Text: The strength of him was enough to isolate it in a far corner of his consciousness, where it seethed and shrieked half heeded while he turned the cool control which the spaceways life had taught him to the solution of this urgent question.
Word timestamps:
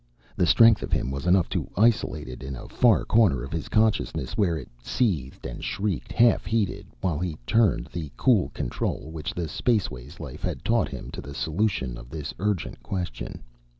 The 0.35 0.47
strength 0.47 0.81
of 0.81 0.91
him 0.91 1.11
was 1.11 1.27
enough 1.27 1.47
to 1.49 1.69
isolate 1.77 2.27
it 2.27 2.41
in 2.41 2.55
a 2.55 2.67
far 2.67 3.05
corner 3.05 3.43
of 3.43 3.51
his 3.51 3.69
consciousness, 3.69 4.35
where 4.35 4.57
it 4.57 4.67
seethed 4.81 5.45
and 5.45 5.63
shrieked 5.63 6.11
half 6.11 6.43
heeded 6.43 6.87
while 7.01 7.19
he 7.19 7.37
turned 7.45 7.85
the 7.93 8.11
cool 8.17 8.49
control 8.49 9.11
which 9.11 9.35
the 9.35 9.47
spaceways 9.47 10.19
life 10.19 10.41
had 10.41 10.65
taught 10.65 10.89
him 10.89 11.11
to 11.11 11.21
the 11.21 11.35
solution 11.35 11.99
of 11.99 12.09
this 12.09 12.33
urgent 12.39 12.81
question. 12.81 13.43